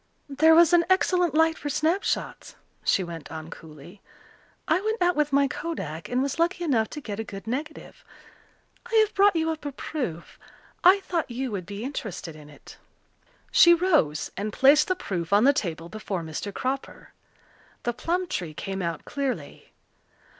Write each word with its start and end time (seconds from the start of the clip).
"There 0.29 0.55
was 0.55 0.73
an 0.73 0.83
excellent 0.89 1.35
light 1.35 1.59
for 1.59 1.69
snapshots," 1.69 2.55
she 2.83 3.03
went 3.03 3.31
on 3.31 3.51
coolly. 3.51 4.01
"I 4.67 4.81
went 4.81 4.99
out 4.99 5.15
with 5.15 5.31
my 5.31 5.47
kodak 5.47 6.09
and 6.09 6.23
was 6.23 6.39
lucky 6.39 6.63
enough 6.63 6.89
to 6.89 7.01
get 7.01 7.19
a 7.19 7.23
good 7.23 7.45
negative. 7.45 8.03
I 8.91 8.95
have 8.95 9.13
brought 9.13 9.35
you 9.35 9.51
up 9.51 9.63
a 9.63 9.71
proof. 9.71 10.39
I 10.83 11.01
thought 11.01 11.29
you 11.29 11.51
would 11.51 11.67
be 11.67 11.83
interested 11.85 12.35
in 12.35 12.49
it." 12.49 12.77
She 13.51 13.75
rose 13.75 14.31
and 14.35 14.51
placed 14.51 14.87
the 14.87 14.95
proof 14.95 15.31
on 15.31 15.43
the 15.43 15.53
table 15.53 15.87
before 15.87 16.23
Mr. 16.23 16.51
Cropper. 16.51 17.13
The 17.83 17.93
plum 17.93 18.25
tree 18.25 18.55
came 18.55 18.81
out 18.81 19.05
clearly. 19.05 19.71